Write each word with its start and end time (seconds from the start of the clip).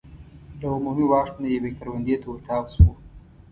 له 0.59 0.65
عمومي 0.75 1.05
واټ 1.11 1.29
نه 1.41 1.47
یوې 1.55 1.71
کروندې 1.77 2.15
ته 2.21 2.27
ور 2.29 2.39
تاو 2.47 2.63
شو. 2.73 2.87